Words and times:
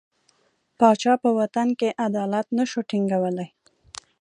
پاچا 0.79 1.13
په 1.23 1.29
وطن 1.39 1.67
کې 1.79 1.89
عدالت 2.05 2.47
نه 2.57 2.63
شو 2.69 2.79
ټینګولای. 2.89 3.49